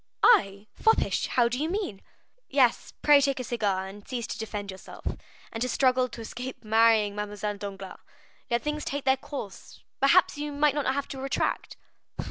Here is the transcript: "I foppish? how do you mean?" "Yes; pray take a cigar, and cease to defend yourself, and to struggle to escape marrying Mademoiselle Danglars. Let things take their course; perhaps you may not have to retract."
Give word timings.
"I 0.23 0.65
foppish? 0.73 1.27
how 1.27 1.47
do 1.47 1.59
you 1.61 1.69
mean?" 1.69 2.01
"Yes; 2.49 2.91
pray 3.03 3.21
take 3.21 3.39
a 3.39 3.43
cigar, 3.43 3.85
and 3.85 4.07
cease 4.07 4.25
to 4.25 4.39
defend 4.39 4.71
yourself, 4.71 5.05
and 5.51 5.61
to 5.61 5.69
struggle 5.69 6.09
to 6.09 6.21
escape 6.21 6.63
marrying 6.63 7.13
Mademoiselle 7.13 7.57
Danglars. 7.57 7.99
Let 8.49 8.63
things 8.63 8.83
take 8.83 9.03
their 9.05 9.17
course; 9.17 9.81
perhaps 9.99 10.39
you 10.39 10.53
may 10.53 10.71
not 10.71 10.91
have 10.91 11.07
to 11.09 11.21
retract." 11.21 11.77